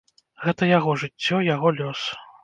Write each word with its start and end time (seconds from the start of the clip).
Гэта 0.45 0.69
яго 0.69 0.95
жыццё, 1.01 1.41
яго 1.49 1.73
лёс. 1.81 2.01